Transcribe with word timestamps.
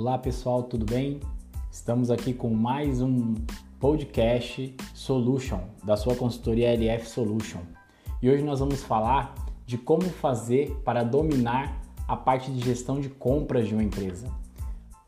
Olá 0.00 0.16
pessoal, 0.16 0.62
tudo 0.62 0.86
bem? 0.86 1.20
Estamos 1.70 2.10
aqui 2.10 2.32
com 2.32 2.48
mais 2.48 3.02
um 3.02 3.34
podcast 3.78 4.74
Solution 4.94 5.60
da 5.84 5.94
sua 5.94 6.16
consultoria 6.16 6.72
LF 6.72 7.06
Solution. 7.06 7.58
E 8.22 8.30
hoje 8.30 8.42
nós 8.42 8.60
vamos 8.60 8.82
falar 8.82 9.34
de 9.66 9.76
como 9.76 10.00
fazer 10.00 10.74
para 10.86 11.02
dominar 11.02 11.82
a 12.08 12.16
parte 12.16 12.50
de 12.50 12.64
gestão 12.64 12.98
de 12.98 13.10
compras 13.10 13.68
de 13.68 13.74
uma 13.74 13.82
empresa. 13.82 14.26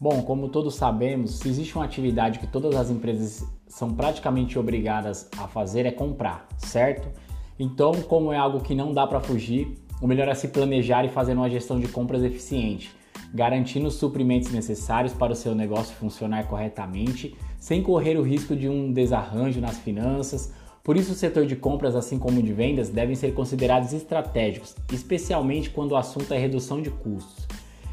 Bom, 0.00 0.22
como 0.22 0.48
todos 0.48 0.76
sabemos, 0.76 1.38
se 1.38 1.50
existe 1.50 1.76
uma 1.76 1.84
atividade 1.84 2.38
que 2.38 2.46
todas 2.46 2.74
as 2.74 2.88
empresas 2.88 3.46
são 3.66 3.92
praticamente 3.92 4.58
obrigadas 4.58 5.28
a 5.36 5.46
fazer 5.46 5.84
é 5.84 5.90
comprar, 5.90 6.48
certo? 6.56 7.10
Então, 7.58 7.92
como 8.08 8.32
é 8.32 8.38
algo 8.38 8.60
que 8.60 8.74
não 8.74 8.94
dá 8.94 9.06
para 9.06 9.20
fugir, 9.20 9.70
o 10.00 10.06
melhor 10.06 10.28
é 10.28 10.34
se 10.34 10.48
planejar 10.48 11.04
e 11.04 11.10
fazer 11.10 11.34
uma 11.34 11.50
gestão 11.50 11.78
de 11.78 11.88
compras 11.88 12.22
eficiente, 12.22 12.96
garantindo 13.34 13.88
os 13.88 13.94
suprimentos 13.94 14.50
necessários 14.50 15.12
para 15.12 15.32
o 15.32 15.36
seu 15.36 15.54
negócio 15.54 15.94
funcionar 15.96 16.46
corretamente, 16.46 17.36
sem 17.58 17.82
correr 17.82 18.16
o 18.16 18.22
risco 18.22 18.56
de 18.56 18.68
um 18.68 18.92
desarranjo 18.92 19.60
nas 19.60 19.78
finanças. 19.78 20.52
Por 20.82 20.96
isso, 20.96 21.12
o 21.12 21.14
setor 21.14 21.44
de 21.44 21.56
compras, 21.56 21.94
assim 21.94 22.18
como 22.18 22.42
de 22.42 22.52
vendas, 22.52 22.88
devem 22.88 23.14
ser 23.14 23.32
considerados 23.34 23.92
estratégicos, 23.92 24.74
especialmente 24.92 25.70
quando 25.70 25.92
o 25.92 25.96
assunto 25.96 26.32
é 26.32 26.38
redução 26.38 26.80
de 26.80 26.90
custos 26.90 27.46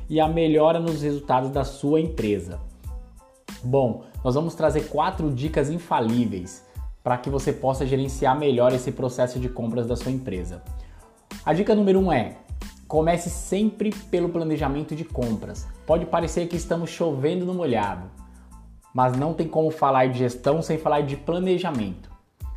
e 0.09 0.20
a 0.20 0.27
melhora 0.27 0.80
nos 0.80 1.02
resultados 1.02 1.49
da 1.49 1.63
sua 1.63 1.99
empresa. 1.99 2.59
Bom, 3.63 4.03
nós 4.23 4.36
vamos 4.36 4.55
trazer 4.55 4.88
quatro 4.89 5.31
dicas 5.31 5.70
infalíveis 5.70 6.63
para 7.03 7.17
que 7.17 7.30
você 7.30 7.52
possa 7.52 7.86
gerenciar 7.86 8.38
melhor 8.38 8.72
esse 8.72 8.91
processo 8.91 9.39
de 9.39 9.49
compras 9.49 9.88
da 9.88 9.95
sua 9.95 10.11
empresa. 10.11 10.63
A 11.44 11.53
dica 11.53 11.75
número 11.75 11.99
um 11.99 12.11
é: 12.11 12.38
comece 12.95 13.30
sempre 13.30 13.94
pelo 14.09 14.30
planejamento 14.30 14.95
de 14.95 15.03
compras. 15.03 15.67
Pode 15.86 16.06
parecer 16.06 16.47
que 16.47 16.56
estamos 16.56 16.89
chovendo 16.89 17.45
no 17.45 17.53
molhado, 17.53 18.09
mas 18.94 19.17
não 19.17 19.33
tem 19.33 19.50
como 19.50 19.69
falar 19.69 20.08
de 20.08 20.19
gestão 20.19 20.61
sem 20.61 20.78
falar 20.78 21.02
de 21.02 21.17
planejamento. 21.17 22.09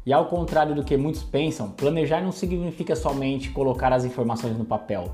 E 0.07 0.13
ao 0.13 0.27
contrário 0.27 0.77
do 0.77 0.85
que 0.85 0.97
muitos 0.97 1.25
pensam, 1.25 1.73
planejar 1.73 2.21
não 2.21 2.31
significa 2.31 2.95
somente 2.95 3.51
colocar 3.51 3.93
as 3.93 4.05
informações 4.05 4.57
no 4.57 4.65
papel. 4.65 5.11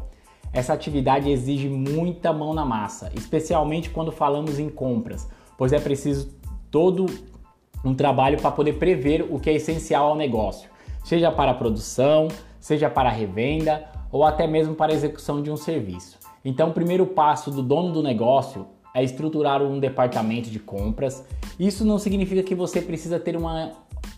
Essa 0.53 0.75
atividade 0.75 1.31
exige 1.31 1.71
muita 1.71 2.31
mão 2.31 2.53
na 2.53 2.67
massa, 2.67 3.11
especialmente 3.15 3.89
quando 3.89 4.13
falamos 4.13 4.59
em 4.59 4.69
compras, 4.69 5.27
pois 5.57 5.73
é 5.73 5.81
preciso 5.81 6.37
todo 6.71 7.07
um 7.83 7.95
trabalho 7.95 8.39
para 8.39 8.51
poder 8.51 8.75
prever 8.75 9.27
o 9.31 9.41
que 9.41 9.49
é 9.49 9.55
essencial 9.55 10.09
ao 10.09 10.17
negócio, 10.17 10.69
seja 11.03 11.33
para 11.33 11.53
a 11.53 11.55
produção, 11.55 12.29
seja 12.61 12.91
para 12.91 13.09
a 13.09 13.13
revenda 13.13 13.94
ou 14.15 14.23
até 14.23 14.47
mesmo 14.47 14.77
para 14.77 14.93
a 14.93 14.95
execução 14.95 15.43
de 15.43 15.51
um 15.51 15.57
serviço. 15.57 16.21
Então, 16.45 16.69
o 16.69 16.73
primeiro 16.73 17.05
passo 17.05 17.51
do 17.51 17.61
dono 17.61 17.93
do 17.93 18.01
negócio 18.01 18.65
é 18.95 19.03
estruturar 19.03 19.61
um 19.61 19.81
departamento 19.81 20.49
de 20.51 20.61
compras. 20.61 21.27
Isso 21.59 21.85
não 21.85 21.99
significa 21.99 22.41
que 22.45 22.55
você 22.55 22.81
precisa 22.81 23.19
ter 23.19 23.37
uma 23.37 23.73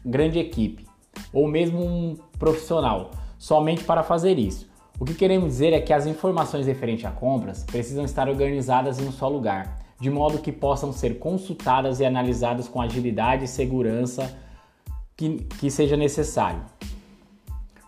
grande 0.05 0.39
equipe 0.39 0.85
ou 1.33 1.49
mesmo 1.49 1.83
um 1.83 2.15
profissional 2.39 3.13
somente 3.39 3.85
para 3.85 4.03
fazer 4.03 4.39
isso. 4.39 4.69
O 5.01 5.05
que 5.07 5.15
queremos 5.15 5.49
dizer 5.49 5.73
é 5.73 5.81
que 5.81 5.95
as 5.95 6.05
informações 6.05 6.67
referentes 6.67 7.07
a 7.07 7.11
compras 7.11 7.65
precisam 7.65 8.05
estar 8.05 8.29
organizadas 8.29 8.99
em 9.01 9.09
um 9.09 9.13
só 9.13 9.31
lugar, 9.31 9.79
de 9.99 10.11
modo 10.11 10.41
que 10.41 10.53
possam 10.53 10.93
ser 10.93 11.19
consultadas 11.19 12.01
e 12.01 12.05
analisadas 12.05 12.69
com 12.69 12.83
agilidade 12.83 13.47
e 13.47 13.49
segurança 13.49 14.37
que, 15.17 15.39
que 15.59 15.71
seja 15.71 15.97
necessário. 15.97 16.61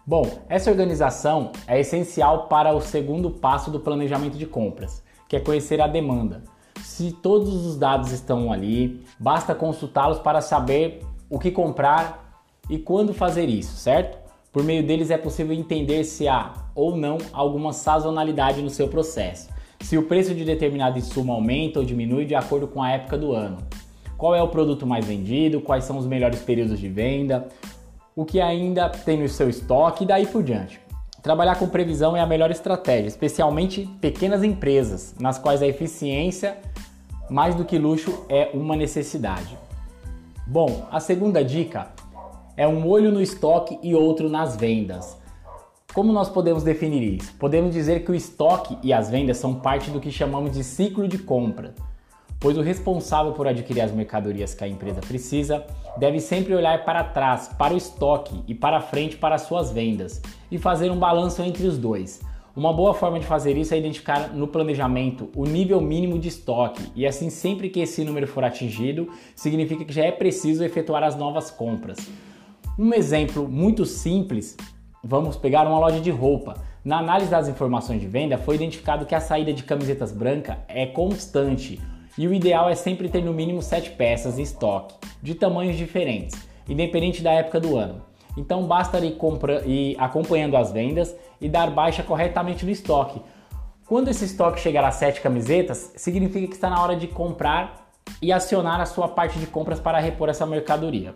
Bom, 0.09 0.27
essa 0.49 0.71
organização 0.71 1.53
é 1.67 1.79
essencial 1.81 2.47
para 2.47 2.75
o 2.75 2.81
segundo 2.81 3.31
passo 3.31 3.71
do 3.71 3.79
planejamento 3.79 4.39
de 4.39 4.47
compras, 4.47 5.03
que 5.29 5.37
é 5.37 5.39
conhecer 5.39 5.83
a 5.83 5.87
demanda. 5.87 6.43
Se 6.81 7.13
todos 7.13 7.67
os 7.67 7.77
dados 7.77 8.11
estão 8.11 8.51
ali, 8.51 9.05
basta 9.21 9.55
consultá-los 9.55 10.19
para 10.19 10.41
saber 10.41 11.03
o 11.29 11.39
que 11.39 11.51
comprar 11.51 12.43
e 12.71 12.79
quando 12.79 13.13
fazer 13.13 13.51
isso, 13.51 13.77
certo? 13.77 14.17
Por 14.51 14.65
meio 14.65 14.83
deles 14.83 15.11
é 15.11 15.19
possível 15.19 15.55
entender 15.55 16.03
se 16.05 16.27
há 16.27 16.55
ou 16.75 16.97
não 16.97 17.19
alguma 17.31 17.75
sazonalidade 17.75 18.63
no 18.63 18.71
seu 18.71 18.89
processo, 18.89 19.51
se 19.83 19.99
o 19.99 20.05
preço 20.05 20.35
de 20.35 20.43
determinado 20.43 20.99
insumo 20.99 21.35
aumenta 21.35 21.81
ou 21.81 21.85
diminui 21.85 22.25
de 22.25 22.35
acordo 22.35 22.67
com 22.67 22.83
a 22.83 22.93
época 22.93 23.19
do 23.19 23.35
ano, 23.35 23.59
qual 24.17 24.35
é 24.35 24.43
o 24.43 24.49
produto 24.49 24.87
mais 24.87 25.05
vendido, 25.05 25.61
quais 25.61 25.85
são 25.85 25.99
os 25.99 26.07
melhores 26.07 26.41
períodos 26.41 26.81
de 26.81 26.89
venda, 26.89 27.47
o 28.19 28.25
que 28.25 28.41
ainda 28.41 28.89
tem 28.91 29.17
no 29.17 29.29
seu 29.29 29.49
estoque 29.49 30.03
e 30.03 30.07
daí 30.07 30.27
por 30.27 30.43
diante. 30.43 30.81
Trabalhar 31.23 31.55
com 31.55 31.69
previsão 31.69 32.17
é 32.17 32.21
a 32.21 32.27
melhor 32.27 32.51
estratégia, 32.51 33.07
especialmente 33.07 33.89
pequenas 34.01 34.43
empresas, 34.43 35.15
nas 35.21 35.39
quais 35.39 35.63
a 35.63 35.69
eficiência, 35.69 36.59
mais 37.31 37.55
do 37.55 37.65
que 37.65 37.79
luxo, 37.79 38.27
é 38.29 38.51
uma 38.53 38.75
necessidade. 38.75 39.57
Bom, 40.45 40.89
a 40.91 40.99
segunda 40.99 41.45
dica 41.45 41.93
é 42.57 42.67
um 42.67 42.89
olho 42.89 43.13
no 43.13 43.23
estoque 43.23 43.79
e 43.85 43.95
outro 43.95 44.29
nas 44.29 44.57
vendas. 44.57 45.17
Como 45.95 46.13
nós 46.13 46.29
podemos 46.29 46.65
definir 46.65 47.21
isso? 47.21 47.33
Podemos 47.39 47.73
dizer 47.73 48.05
que 48.05 48.11
o 48.11 48.17
estoque 48.17 48.77
e 48.83 48.93
as 48.93 49.09
vendas 49.09 49.37
são 49.37 49.55
parte 49.55 49.93
do 49.93 50.01
que 50.01 50.11
chamamos 50.11 50.51
de 50.51 50.65
ciclo 50.65 51.07
de 51.07 51.19
compra 51.19 51.73
pois 52.41 52.57
o 52.57 52.63
responsável 52.63 53.33
por 53.33 53.47
adquirir 53.47 53.81
as 53.81 53.93
mercadorias 53.93 54.55
que 54.55 54.65
a 54.65 54.69
empresa 54.69 55.01
precisa 55.01 55.65
deve 55.97 56.21
sempre 56.21 56.55
olhar 56.55 56.85
para 56.85 57.03
trás, 57.03 57.49
para 57.49 57.75
o 57.75 57.77
estoque 57.77 58.43
e 58.47 58.55
para 58.55 58.81
frente 58.81 59.17
para 59.17 59.35
as 59.35 59.43
suas 59.43 59.73
vendas 59.73 60.23
e 60.51 60.59
fazer 60.59 60.91
um 60.91 60.99
balanço 60.99 61.43
entre 61.43 61.67
os 61.67 61.77
dois. 61.77 62.21
Uma 62.55 62.73
boa 62.73 62.93
forma 62.93 63.21
de 63.21 63.27
fazer 63.27 63.57
isso 63.57 63.73
é 63.73 63.79
identificar 63.79 64.31
no 64.35 64.49
planejamento 64.49 65.31
o 65.37 65.45
nível 65.45 65.81
mínimo 65.81 66.19
de 66.19 66.29
estoque 66.29 66.83
e 66.95 67.07
assim 67.07 67.31
sempre 67.31 67.69
que 67.69 67.81
esse 67.81 68.05
número 68.05 68.27
for 68.27 68.45
atingido, 68.45 69.09
significa 69.35 69.85
que 69.85 69.93
já 69.93 70.05
é 70.05 70.11
preciso 70.11 70.65
efetuar 70.65 71.03
as 71.05 71.17
novas 71.17 71.51
compras. 71.51 71.99
Um 72.79 72.93
exemplo 72.95 73.49
muito 73.49 73.85
simples, 73.85 74.57
vamos 75.05 75.37
pegar 75.37 75.67
uma 75.67 75.79
loja 75.79 76.01
de 76.01 76.11
roupa. 76.11 76.55
Na 76.85 76.99
análise 76.99 77.31
das 77.31 77.49
informações 77.49 78.01
de 78.01 78.07
venda 78.07 78.39
foi 78.39 78.57
identificado 78.57 79.07
que 79.07 79.15
a 79.15 79.21
saída 79.21 79.53
de 79.53 79.63
camisetas 79.63 80.11
brancas 80.11 80.57
é 80.69 80.87
constante 80.87 81.81
e 82.19 82.27
o 82.27 82.35
ideal 82.35 82.69
é 82.69 82.75
sempre 82.75 83.09
ter 83.09 83.23
no 83.23 83.33
mínimo 83.33 83.63
7 83.63 83.93
peças 83.93 84.39
em 84.39 84.43
estoque, 84.43 84.97
de 85.23 85.37
tamanhos 85.37 85.77
diferentes, 85.77 86.37
independente 86.69 87.23
da 87.23 87.33
época 87.33 87.61
do 87.61 87.77
ano. 87.77 88.03
Então 88.37 88.67
basta 88.67 88.99
ir, 88.99 89.17
ir 89.65 89.97
acompanhando 89.99 90.57
as 90.57 90.73
vendas 90.73 91.15
e 91.41 91.49
dar 91.49 91.71
baixa 91.71 92.03
corretamente 92.03 92.65
no 92.65 92.73
estoque. 92.73 93.23
Quando 93.87 94.09
esse 94.09 94.25
estoque 94.25 94.61
chegar 94.61 94.85
a 94.85 94.91
7 94.91 95.21
camisetas, 95.21 95.93
significa 95.97 96.47
que 96.47 96.55
está 96.55 96.69
na 96.69 96.83
hora 96.83 96.97
de 96.97 97.07
comprar 97.07 97.89
e 98.21 98.33
acionar 98.33 98.81
a 98.81 98.87
sua 98.87 99.09
parte 99.09 99.39
de 99.39 99.47
compras 99.47 99.79
para 99.79 100.01
repor 100.01 100.29
essa 100.29 100.45
mercadoria. 100.45 101.15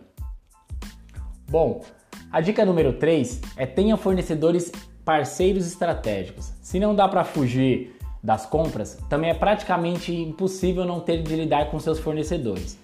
Bom, 1.51 1.83
a 2.31 2.41
dica 2.41 2.65
número 2.65 2.95
3 2.95 3.41
é 3.57 3.67
tenha 3.67 3.97
fornecedores 3.97 4.71
parceiros 5.05 5.67
estratégicos. 5.67 6.53
Se 6.63 6.79
não 6.79 6.95
dá 6.95 7.09
para 7.09 7.25
fugir 7.25 7.97
das 8.23 8.47
compras, 8.47 8.99
também 9.09 9.31
é 9.31 9.35
praticamente 9.35 10.15
impossível 10.15 10.85
não 10.85 11.01
ter 11.01 11.23
de 11.23 11.35
lidar 11.35 11.71
com 11.71 11.81
seus 11.81 11.99
fornecedores. 11.99 12.79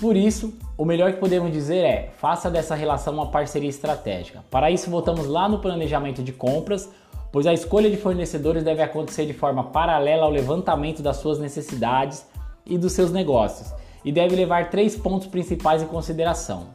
Por 0.00 0.16
isso, 0.16 0.54
o 0.78 0.84
melhor 0.84 1.12
que 1.12 1.18
podemos 1.18 1.52
dizer 1.52 1.84
é: 1.84 2.10
faça 2.16 2.50
dessa 2.50 2.74
relação 2.74 3.12
uma 3.12 3.30
parceria 3.30 3.68
estratégica. 3.68 4.42
Para 4.50 4.70
isso, 4.70 4.90
voltamos 4.90 5.26
lá 5.26 5.48
no 5.48 5.58
planejamento 5.58 6.22
de 6.22 6.32
compras, 6.32 6.88
pois 7.30 7.46
a 7.46 7.52
escolha 7.52 7.90
de 7.90 7.96
fornecedores 7.96 8.62
deve 8.62 8.82
acontecer 8.82 9.26
de 9.26 9.34
forma 9.34 9.64
paralela 9.64 10.24
ao 10.24 10.30
levantamento 10.30 11.02
das 11.02 11.18
suas 11.18 11.38
necessidades 11.38 12.24
e 12.64 12.78
dos 12.78 12.92
seus 12.92 13.12
negócios, 13.12 13.74
e 14.04 14.10
deve 14.10 14.36
levar 14.36 14.70
três 14.70 14.96
pontos 14.96 15.26
principais 15.26 15.82
em 15.82 15.86
consideração. 15.86 16.68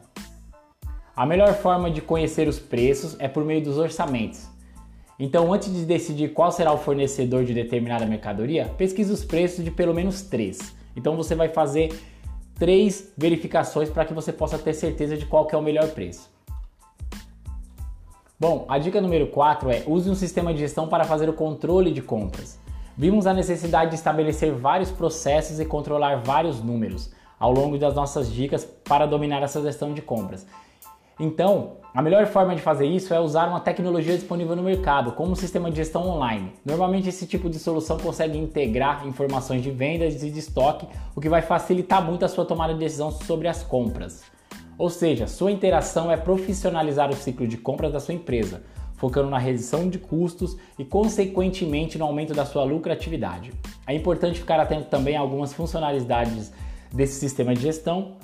A 1.16 1.24
melhor 1.24 1.54
forma 1.54 1.90
de 1.90 2.00
conhecer 2.02 2.46
os 2.46 2.58
preços 2.58 3.16
é 3.18 3.26
por 3.26 3.44
meio 3.44 3.64
dos 3.64 3.78
orçamentos. 3.78 4.46
Então, 5.18 5.52
antes 5.52 5.72
de 5.72 5.84
decidir 5.86 6.34
qual 6.34 6.52
será 6.52 6.72
o 6.72 6.78
fornecedor 6.78 7.44
de 7.44 7.54
determinada 7.54 8.04
mercadoria, 8.04 8.66
pesquise 8.76 9.10
os 9.10 9.24
preços 9.24 9.64
de 9.64 9.70
pelo 9.70 9.94
menos 9.94 10.22
três. 10.22 10.76
Então, 10.94 11.16
você 11.16 11.34
vai 11.34 11.48
fazer 11.48 11.98
três 12.58 13.12
verificações 13.16 13.88
para 13.88 14.04
que 14.04 14.12
você 14.12 14.32
possa 14.32 14.58
ter 14.58 14.74
certeza 14.74 15.16
de 15.16 15.24
qual 15.24 15.48
é 15.50 15.56
o 15.56 15.62
melhor 15.62 15.88
preço. 15.88 16.30
Bom, 18.38 18.66
a 18.68 18.76
dica 18.76 19.00
número 19.00 19.28
4 19.28 19.70
é 19.70 19.84
use 19.86 20.10
um 20.10 20.14
sistema 20.14 20.52
de 20.52 20.60
gestão 20.60 20.86
para 20.88 21.04
fazer 21.04 21.26
o 21.26 21.32
controle 21.32 21.90
de 21.90 22.02
compras. 22.02 22.58
Vimos 22.94 23.26
a 23.26 23.32
necessidade 23.32 23.90
de 23.90 23.96
estabelecer 23.96 24.52
vários 24.52 24.90
processos 24.90 25.58
e 25.58 25.64
controlar 25.64 26.16
vários 26.16 26.62
números 26.62 27.10
ao 27.40 27.52
longo 27.52 27.78
das 27.78 27.94
nossas 27.94 28.30
dicas 28.30 28.64
para 28.64 29.06
dominar 29.06 29.42
essa 29.42 29.62
gestão 29.62 29.94
de 29.94 30.02
compras. 30.02 30.46
Então, 31.18 31.78
a 31.94 32.02
melhor 32.02 32.26
forma 32.26 32.54
de 32.54 32.60
fazer 32.60 32.86
isso 32.86 33.14
é 33.14 33.18
usar 33.18 33.48
uma 33.48 33.58
tecnologia 33.58 34.14
disponível 34.14 34.54
no 34.54 34.62
mercado, 34.62 35.12
como 35.12 35.32
um 35.32 35.34
sistema 35.34 35.70
de 35.70 35.76
gestão 35.78 36.06
online. 36.06 36.52
Normalmente, 36.62 37.08
esse 37.08 37.26
tipo 37.26 37.48
de 37.48 37.58
solução 37.58 37.96
consegue 37.96 38.36
integrar 38.36 39.06
informações 39.06 39.62
de 39.62 39.70
vendas 39.70 40.22
e 40.22 40.30
de 40.30 40.38
estoque, 40.38 40.86
o 41.14 41.20
que 41.20 41.28
vai 41.30 41.40
facilitar 41.40 42.04
muito 42.04 42.22
a 42.22 42.28
sua 42.28 42.44
tomada 42.44 42.74
de 42.74 42.80
decisão 42.80 43.10
sobre 43.10 43.48
as 43.48 43.62
compras. 43.62 44.24
Ou 44.76 44.90
seja, 44.90 45.26
sua 45.26 45.50
interação 45.50 46.12
é 46.12 46.18
profissionalizar 46.18 47.08
o 47.08 47.16
ciclo 47.16 47.48
de 47.48 47.56
compras 47.56 47.94
da 47.94 47.98
sua 47.98 48.12
empresa, 48.12 48.62
focando 48.96 49.30
na 49.30 49.38
redução 49.38 49.88
de 49.88 49.98
custos 49.98 50.54
e, 50.78 50.84
consequentemente, 50.84 51.96
no 51.96 52.04
aumento 52.04 52.34
da 52.34 52.44
sua 52.44 52.64
lucratividade. 52.64 53.54
É 53.86 53.94
importante 53.94 54.38
ficar 54.38 54.60
atento 54.60 54.90
também 54.90 55.16
a 55.16 55.20
algumas 55.20 55.54
funcionalidades 55.54 56.52
desse 56.92 57.18
sistema 57.18 57.54
de 57.54 57.62
gestão 57.62 58.16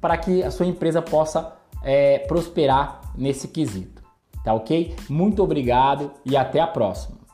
para 0.00 0.16
que 0.16 0.44
a 0.44 0.52
sua 0.52 0.66
empresa 0.66 1.02
possa 1.02 1.56
é, 1.86 2.18
prosperar 2.18 3.00
nesse 3.16 3.46
quesito. 3.46 4.02
Tá 4.44 4.52
ok? 4.52 4.94
Muito 5.08 5.42
obrigado 5.42 6.10
e 6.24 6.36
até 6.36 6.60
a 6.60 6.66
próxima. 6.66 7.25